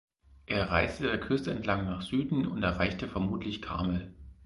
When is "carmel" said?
3.61-4.11